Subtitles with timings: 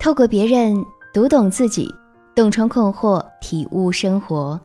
[0.00, 1.94] 透过别人读懂自己，
[2.34, 4.58] 洞穿困惑，体悟生活。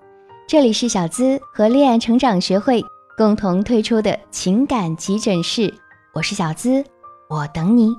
[0.48, 2.82] 这里是小资和恋爱成长学会
[3.18, 5.74] 共同推出的情感急诊室，
[6.14, 6.82] 我是小资，
[7.30, 7.94] 我等你。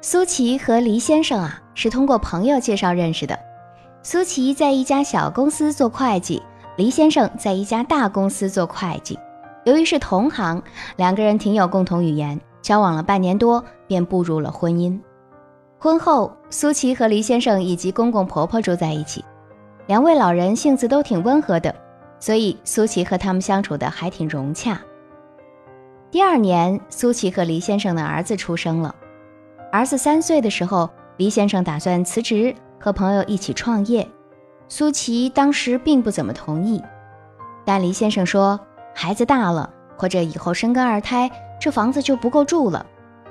[0.00, 3.38] 苏琪和黎先生啊，是通过朋友介绍认识的。
[4.02, 6.42] 苏琪在一家小公司做会计，
[6.76, 9.16] 黎先生在一家大公司做会计。
[9.64, 10.60] 由于是同行，
[10.96, 15.00] 两个人挺有共同语言，交往了半年多，便步入了婚姻。
[15.78, 19.24] 婚后，苏琪和黎先生以及公公婆婆住在一起，
[19.86, 21.72] 两位老人性子都挺温和的，
[22.18, 24.80] 所以苏琪和他们相处的还挺融洽。
[26.10, 28.92] 第二年，苏琪和黎先生的儿子出生了。
[29.70, 34.04] 儿子三岁的时候，黎先生打算辞职，和朋友一起创业。
[34.68, 36.82] 苏琪当时并不怎么同意，
[37.64, 38.58] 但黎先生说。
[38.98, 42.84] 孩子大了，或者以后生个二胎，这房子就不够住了。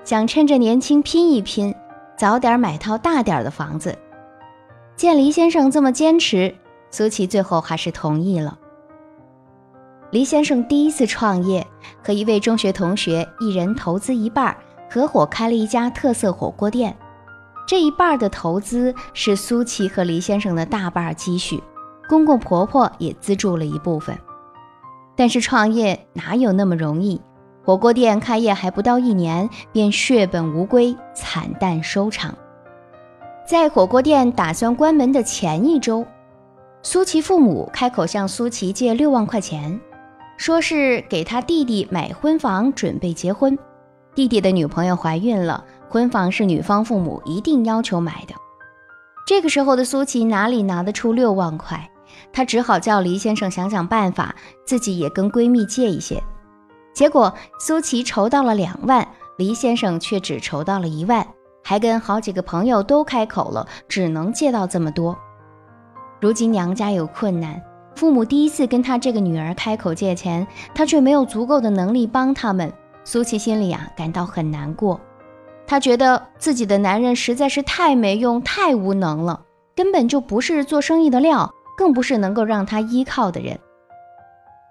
[0.04, 1.74] 想趁着年轻拼一拼，
[2.16, 3.98] 早点买套大点的房子。
[4.96, 6.54] 见黎先生这么坚持，
[6.92, 8.58] 苏琪最后还是同意了。
[10.12, 11.66] 黎先生第一次创业，
[12.04, 14.56] 和一位中学同学一人投资一半，
[14.90, 16.96] 合伙开了一家特色火锅店。
[17.68, 21.62] 这一半的投资是苏琪和黎先生的大半积蓄，
[22.08, 24.16] 公公婆婆也资助了一部分。
[25.16, 27.20] 但是创业哪有那么容易？
[27.66, 32.38] 火锅店开业还不到一年，便血本无归，惨淡收场。
[33.44, 36.06] 在火锅店打算关门的前一周，
[36.84, 39.80] 苏琪父母开口向苏琪借六万块钱，
[40.38, 43.58] 说是给他弟弟买婚房，准备结婚。
[44.14, 48.36] 弟弟的女朋友怀孕了，婚房是女方父母一定要求买的。
[49.26, 51.90] 这个时候的苏琪哪里拿得出六万块？
[52.32, 56.22] 她只好叫黎先生想想办法，自己也跟闺蜜借一些。
[56.96, 59.08] 结果苏琪筹到了两万，
[59.38, 61.28] 黎先生却只筹到了一万，
[61.62, 65.16] 还跟好几个朋友都开口了，只能借到这么多。
[66.22, 67.62] 如今娘家有困难，
[67.96, 72.72] 父母第一次跟她这个女儿开口借钱，她却没有足够的能力帮他们。
[73.04, 75.00] 苏琪心里啊感到很难过，
[75.68, 79.42] 她觉得自己的男人实在是太没用、太无能了，
[79.76, 81.54] 根本就不是做生意的料。
[81.78, 83.60] 更不是能够让他依靠的人。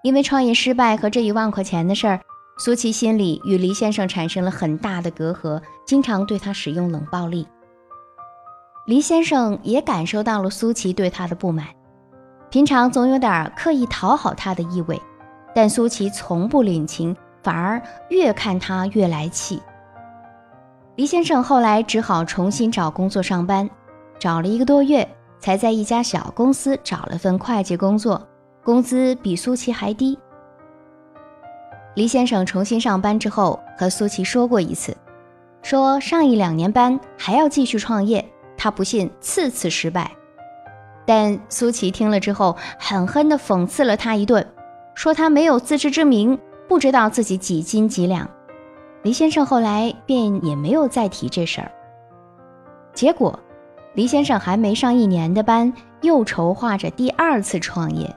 [0.05, 2.21] 因为创业失败和这一万块钱的事儿，
[2.59, 7.47] 苏琪心里与黎先生产生了很大的隔阂，经常对他使用冷暴力。
[8.85, 11.65] 黎先生也感受到了苏琪对他的不满，
[12.51, 15.01] 平常总有点刻意讨好他的意味，
[15.55, 19.59] 但苏琪从不领情，反而越看他越来气。
[20.97, 23.67] 黎先生后来只好重新找工作上班，
[24.19, 25.07] 找了一个多月。
[25.37, 28.19] 才在一家小公司找了份会计工作，
[28.65, 30.17] 工资比苏琪还低。
[31.93, 34.97] 黎先生重新上班之后，和苏琪说过一次，
[35.61, 38.27] 说上一两年班还要继续创业，
[38.57, 40.09] 他不信次次失败。
[41.05, 44.43] 但苏琪听了之后，狠狠地讽刺了他一顿，
[44.95, 46.35] 说他没有自知之明，
[46.67, 48.27] 不知道自己几斤几两。
[49.03, 51.71] 黎先生后来便也没有再提这事儿。
[52.95, 53.39] 结果。
[53.93, 55.71] 黎先生还没上一年的班，
[56.01, 58.13] 又筹划着第二次创业。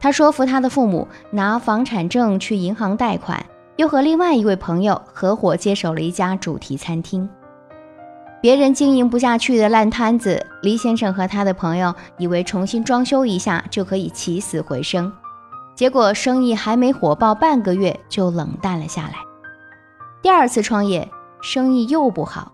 [0.00, 3.44] 他说服他的父母拿房产证去银行贷款，
[3.76, 7.28] 又和另外一位朋友合伙接手了一家主题餐厅。
[8.40, 15.12] 别人经营不下去的烂摊子，黎先生和他的朋友以为重新装修一下就可以起死回生，
[15.74, 19.14] 结果生意还没火爆半个月就冷淡了下来。
[20.22, 21.08] 第二次创业，
[21.40, 22.52] 生意又不好。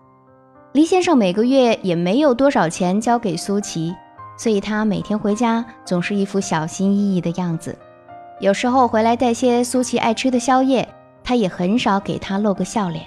[0.71, 3.93] 黎先生每个月也没有多少钱交给苏琪，
[4.37, 7.77] 所以他每天回家总是一副小心翼翼的样子。
[8.39, 10.87] 有时候回来带些苏琪爱吃的宵夜，
[11.23, 13.05] 他也很少给她露个笑脸。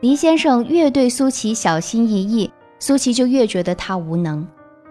[0.00, 4.46] 黎先生越对苏琪小心翼翼，苏琪就越觉得他无能。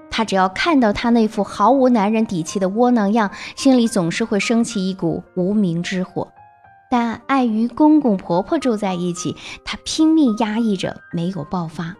[0.09, 6.27] 他只要看到他那副毫无男人底气的窝囊样，心里总是会升起一股无名之火。
[6.89, 9.35] 但碍于公公婆婆住在一起，
[9.65, 11.95] 他拼命压抑着，没有爆发。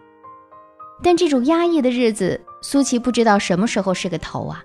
[1.02, 4.62] 但这种压抑的日子，苏琪不知道什么时候是个头啊！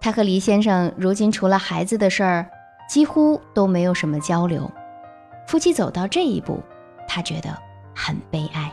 [0.00, 2.48] 她和黎先生如今除了孩子的事儿，
[2.88, 4.70] 几乎都没有什么交流。
[5.48, 6.60] 夫妻走到这一步，
[7.08, 7.50] 他觉得
[7.92, 8.72] 很悲哀。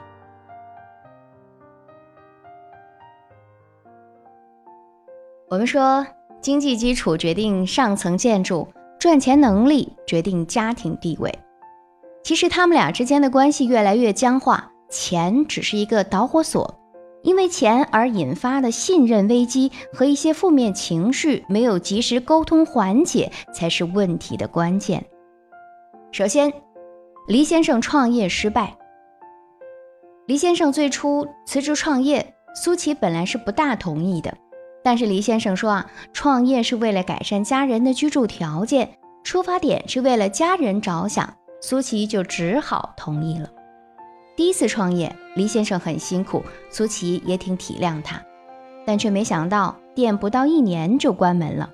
[5.50, 6.06] 我们说，
[6.40, 8.72] 经济基础决定上层建筑。
[9.00, 11.34] 赚钱能力决定家庭地位。
[12.24, 16.80] 其实他们俩之间的关系越来越僵化，钱只是一个导火索，
[17.24, 25.06] 因为钱而引发的信任危机和一些负面情绪没有及时沟通缓解，才是问题的关键。
[26.12, 26.52] 首先，
[27.28, 28.76] 黎先生创业失败。
[30.28, 34.36] 黎先生最初辞职创业，苏琪本来是不大同意的，
[34.84, 43.50] 但是黎先生说啊，创业是为了改善家人的居住条件，出发点是为了家人着想，苏琪就只好同意了。
[44.36, 48.22] 第一次创业，黎先生很辛苦，苏琪也挺体谅他，
[48.86, 51.70] 但却没想到店不到一年就关门了。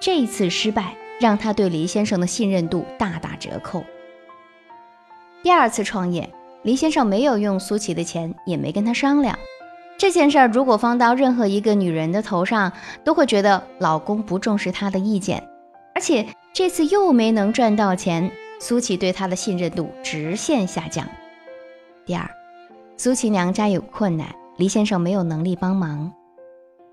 [0.00, 3.84] 这一次失败，让他对黎先生的信任度大打折扣。
[5.42, 6.28] 第二次创业，
[6.62, 9.38] 黎先生没有用苏琪的钱，也没跟他商量。
[9.98, 12.72] 这件事儿如果放到任何一个女人的头上，
[13.04, 15.46] 都会觉得老公不重视她的意见。
[15.94, 21.06] 而且这次又没能赚到钱，苏琪对他的信任度直线下降。
[22.04, 22.28] 第二，
[22.96, 24.26] 苏琪娘家有困难，
[24.56, 26.12] 黎先生没有能力帮忙。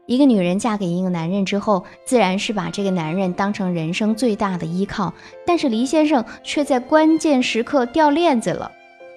[0.06, 5.11] 一个女人嫁给一个男人之后，自然是把这个男人当成人生最大的依靠。
[5.47, 8.71] 但是黎先生却在关键时刻掉链子了，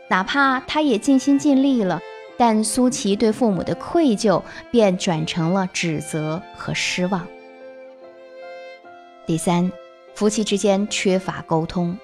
[0.08, 2.00] 哪怕他也尽心尽力了，
[2.38, 7.26] 但苏琪对父母的愧疚便转成了指责和失望。
[9.26, 9.70] 第三，
[10.14, 11.98] 夫妻之间缺乏沟通，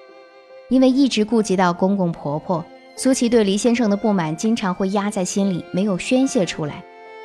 [0.69, 2.63] 因为一直顾及到公公婆婆，
[3.01, 6.83] 苏琪对黎先生的不满经常会压在心里，没有宣泄出来。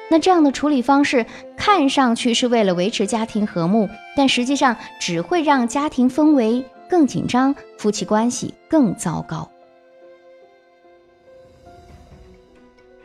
[0.08, 1.26] 那这样的处理方式
[1.56, 9.50] 看上去是为了维持家庭和睦，但实际上只会让家庭氛围更紧张，夫妻关系更糟糕。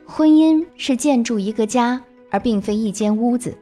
[0.06, 2.00] 婚姻是建筑一个家，
[2.30, 3.58] 而并非一间屋子。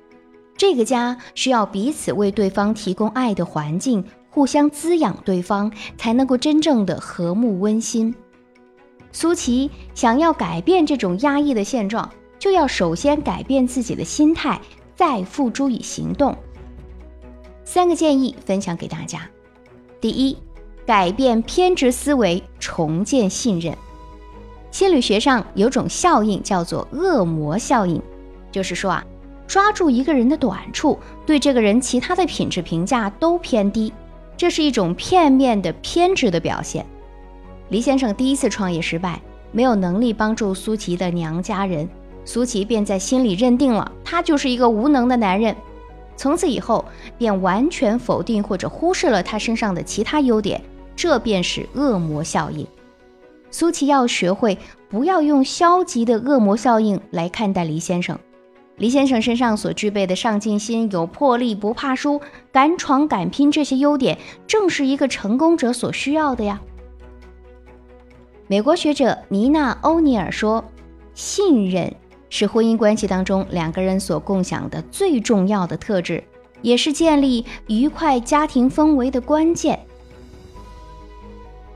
[0.58, 8.14] 这个家需要彼此为对方提供爱的环境，互相滋养对方，才能够真正的和睦温馨。
[9.20, 12.08] 苏琪想要改变这种压抑的现状。
[12.38, 14.62] 就要首先改变自己的心态，
[14.96, 16.38] 再付诸以行动。
[17.66, 19.28] 三个建议分享给大家：
[20.00, 20.38] 第一，
[20.86, 23.76] 改变偏执思维，重建信任。
[24.70, 28.00] 心理学上有种效应叫做恶魔效应，
[28.52, 29.04] 就是说啊，
[29.48, 33.92] 抓住一个人的短处，对这个人其他的品质评价都偏低，
[34.38, 36.86] 这是一种片面的偏执的表现。
[37.70, 39.22] 黎先生第一次创业失败，
[39.52, 41.88] 没有能力帮助苏琪的娘家人。
[42.24, 45.56] 苏琪便在心里认定了他就是一个无能的男人，
[46.16, 46.84] 从此以后
[47.18, 50.62] 便完全否定或者忽视了他身上的其他优点，
[50.96, 52.66] 这便是恶魔效应。
[53.50, 54.58] 苏琪要学会
[54.90, 58.18] 不要用消极的恶魔效应来看待黎先生。
[58.78, 62.22] 黎先生身上所具备的上进心、有魄力、不怕输、
[62.52, 66.62] 敢闯敢拼这些优点，正是一个成功者所需要的呀。
[68.50, 70.64] 美国学者妮娜·欧尼尔说
[71.14, 71.94] ：“信任。”
[72.30, 76.22] 是婚姻关系当中两个人所共享的最重要的特质，
[76.62, 79.80] 也是建立愉快家庭氛围的关键。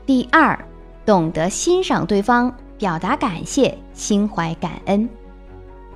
[0.04, 0.58] 第二，
[1.06, 5.08] 懂得欣赏对方，表达感谢，心怀感恩。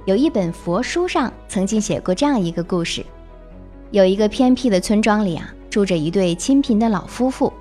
[0.06, 3.04] 有一本佛书上曾经写过这样一个故事：
[3.90, 7.52] 有一个偏僻的村庄里啊，住着一对清贫的老夫妇，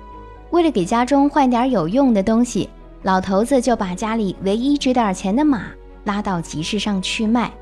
[0.50, 2.70] 为了给家中换点有用的东西，
[3.06, 5.66] 老头子就把家里唯一值点钱的马。
[6.02, 7.52] 拉到集市上去卖。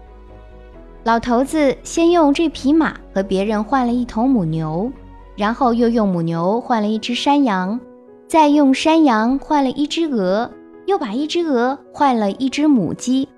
[1.02, 4.90] 老头子先用这匹马和别人换了一头母牛，
[5.36, 7.78] 然后又用母牛换了一只山羊，
[8.26, 10.50] 再用山羊换了一只鹅，
[10.86, 13.28] 又把一只鹅换了一只母鸡，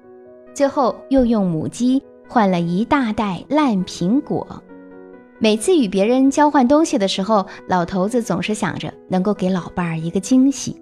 [0.55, 4.47] 最后又用母鸡换了一大袋烂苹果。
[5.41, 10.81] 每次与别人交换东西的时候，老头子总是想着能够给老伴儿一个惊喜。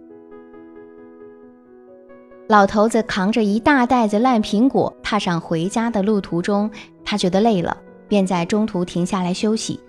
[2.47, 6.71] 老头子扛着一大袋子烂苹果，踏上回家的路途中，
[7.03, 7.75] 他觉得累了，
[8.07, 9.81] 便在中途停下来休息。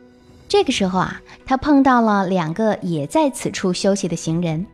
[0.48, 4.66] 这个时候啊，他碰到了两个也在此处休息的行人。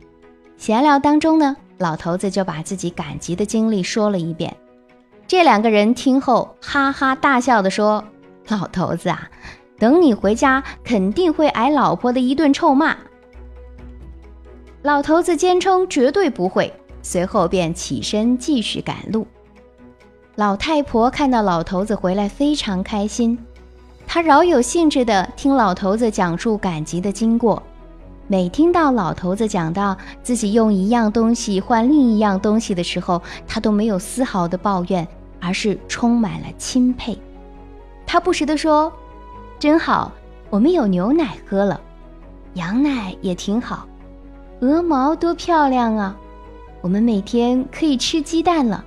[0.56, 4.54] 闲聊当中呢，老头子就把自己赶集的经历说了一遍。
[5.26, 8.04] 这两个人听后哈哈大笑的说
[8.46, 9.28] ：“老头子啊，
[9.76, 12.96] 等你回家肯定会挨老婆的一顿臭骂。”
[14.82, 16.72] 老头子坚称绝对不会。
[17.02, 19.26] 随后便起身继续赶路。
[20.36, 23.38] 老太婆看到老头子回来，非常开心。
[24.06, 27.62] 她饶有兴致地听老头子讲述赶集的经过。
[28.28, 35.06] 每听到老头子讲到自己用一样东西换另一样东西的时候，她都没有丝毫的抱怨，
[35.38, 37.18] 而是充满了钦佩。
[38.06, 38.90] 她不时地说
[39.58, 40.12] ：“真好，
[40.48, 41.78] 我们有牛奶喝了，
[42.54, 43.86] 羊奶也挺好，
[44.60, 46.16] 鹅毛多漂亮啊！”
[46.82, 48.84] 我们每天可以吃鸡蛋了。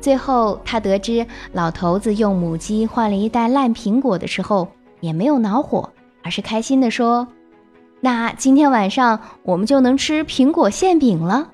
[0.00, 4.68] 最后，他得知老头子用母鸡换了一袋烂苹果的时候，
[5.00, 5.92] 也没有恼火，
[6.22, 7.26] 而是开心地说
[8.00, 11.50] ：“那今天晚上我们就能吃苹果馅饼了。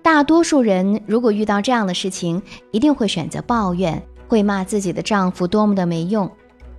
[0.00, 6.28] 大多数人如果遇到这样的事情，一定会选择抱怨，会骂自己的丈夫多么的没用。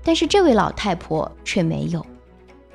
[0.03, 2.03] 但是这位老太婆却没有，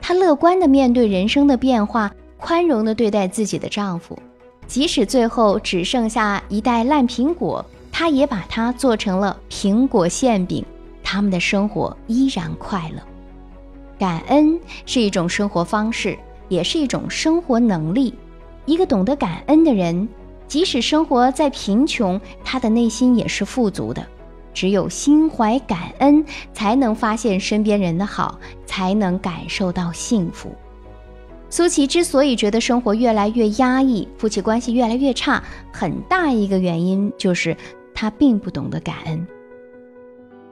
[0.00, 4.18] 她乐观的面对人生的变化，宽容的对待自己的丈夫，
[4.66, 10.64] 即使最后只剩下一袋烂苹果，她也把它做成了苹果馅饼。
[11.02, 13.00] 他们的生活依然快乐。
[13.98, 18.12] 感恩是一种生活方式，也是一种生活能力。
[18.64, 20.08] 一个懂得感恩的人，
[20.48, 24.04] 即使生活在贫穷，他的内心也是富足的。
[24.52, 30.50] 只有心怀感恩，才能发现身边人的好，才能感受到幸福。
[31.48, 37.56] 苏琪之所以觉得生活越来越压抑，夫妻关系越来越差，很大一个原因就是
[37.94, 39.26] 他并不懂得感恩。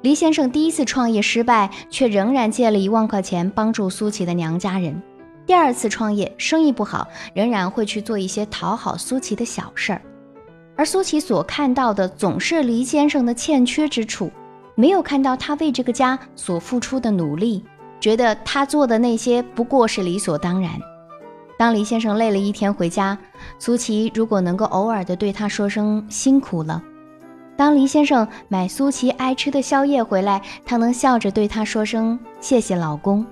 [0.02, 5.02] 黎先生第一次创业失败，却仍然借了一万块钱帮助苏琪的娘家人。
[5.46, 10.02] 第二次创业生意不好，仍然会去做一些讨好苏琪的小事儿。
[10.76, 14.30] 而苏琪所看到的总是黎先生的欠缺之处，
[14.74, 17.64] 没有看到他为这个家所付出的努力，
[18.00, 20.70] 觉得他做的那些不过是理所当然。
[21.56, 23.16] 当黎先生累了一天回家，
[23.58, 26.82] 苏琪如果能够偶尔的对他说声辛苦了。
[27.56, 33.24] 当黎先生买苏琪爱吃的宵夜回来，他能笑着对他说声谢谢老公。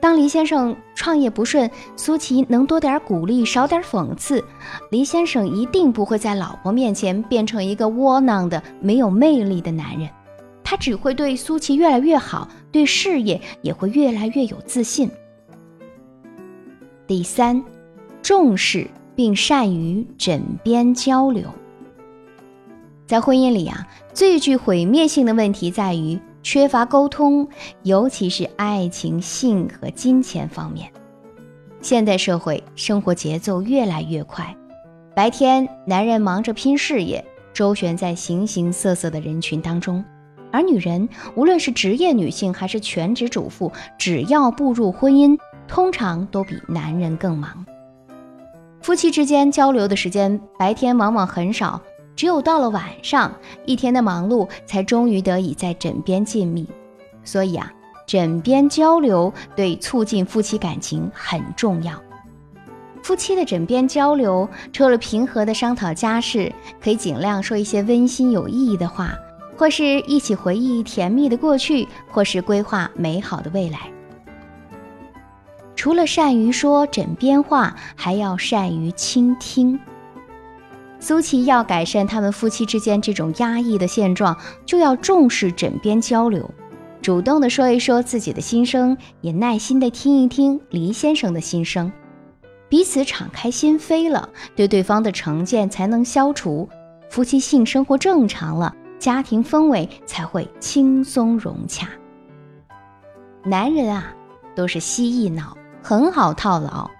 [0.00, 4.44] 当黎先生创业不顺，苏琪能多点鼓励，少点讽刺。
[4.92, 10.08] 黎先生一定不会在老婆面前变成一个窝囊的、没有魅力的男人，
[10.70, 15.10] 他只会对苏琪越来越好，对事业也会越来越有自信。
[17.06, 17.64] 第三，
[18.20, 21.44] 重视并善于枕边交流。
[23.06, 27.48] 在婚姻里啊，最具毁灭性的问题在于缺乏沟通，
[27.84, 30.92] 尤其是爱情、性和金钱方面。
[31.80, 34.54] 现代社会生活节奏越来越快，
[35.16, 40.04] 白天男人忙着拼事业，周旋在形形色色的人群当中，
[40.50, 47.66] 而女人，无论是职业女性还是全职主妇，只要步入婚姻，通常都比男人更忙。
[48.80, 51.80] 夫妻之间交流的时间，白天往往很少。
[52.16, 53.32] 只有到了晚上，
[53.64, 56.66] 一天的忙碌才终于得以在枕边静谧。
[57.22, 57.72] 所以啊，
[58.06, 61.92] 枕边交流对促进夫妻感情很重要。
[63.04, 69.14] 夫妻的枕边交流，除了平和的商讨家事，可以尽量说一些温馨有意义的话，
[69.58, 73.80] 或是一起回忆甜蜜的过去，或是规划美好的未来。
[75.74, 79.78] 除了善于说枕边话，还要善于倾听。
[81.00, 86.48] 苏琪要改善他们夫妻之间这种压抑的现状，就要重视枕边交流，
[87.02, 91.92] 主动的说一说自己的心声，也耐心的听一听黎先生的心声，
[92.68, 96.68] 彼此敞开心扉了，对对方的成见才能消除，
[97.08, 101.88] 夫妻性生活正常了，家庭氛围才会轻松融洽。
[103.44, 104.14] 男人啊，
[104.54, 106.90] 都是蜥蜴脑，很好套牢。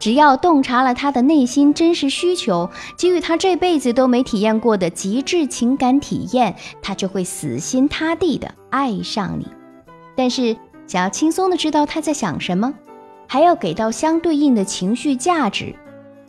[0.00, 2.68] 只要洞察了他的内心真实需求，
[2.98, 9.46] 给予他这辈子都没体验过的极致情感体验，他就会死心塌地的爱上你。
[10.14, 10.54] 但是，
[10.86, 12.74] 想要轻松的知道他在想什么，
[13.26, 15.74] 还要给到相对应的情绪价值。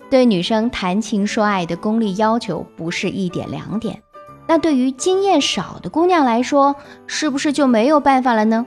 [0.10, 4.02] 对女生谈情说爱的功力要求不是一点两点，
[4.48, 6.76] 那对于经验少的姑娘来说，
[7.08, 8.66] 是不是就没有办法了呢？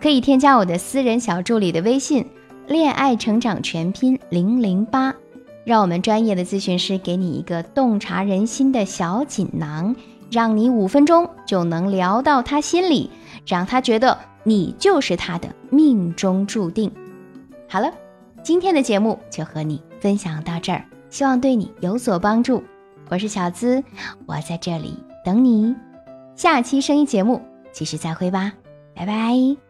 [0.00, 2.26] 可以添加我的私人小助理的微信。
[2.66, 5.14] 恋爱成长全拼零零八，
[5.64, 9.94] 让我们专业的咨询师给你一个洞察人心的小锦囊，
[10.32, 13.08] 让你五分钟就能聊到他心里，
[13.46, 16.90] 让他觉得你就是他的命中注定。
[17.68, 17.92] 好了，
[18.42, 22.64] 今天的节目就和你分享到这儿，希望对你有所帮助。
[23.08, 23.82] 我是小资，
[24.26, 25.74] 我在这里等你。
[26.34, 27.40] 下期声音节目
[27.72, 28.52] 继续再会吧，
[28.94, 29.65] 拜拜。